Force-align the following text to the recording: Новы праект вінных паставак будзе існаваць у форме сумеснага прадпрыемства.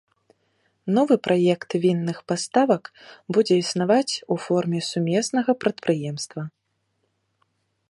Новы 0.95 1.15
праект 1.27 1.69
вінных 1.83 2.17
паставак 2.31 2.83
будзе 3.37 3.55
існаваць 3.65 4.13
у 4.35 4.39
форме 4.47 4.79
сумеснага 4.91 5.51
прадпрыемства. 5.67 6.41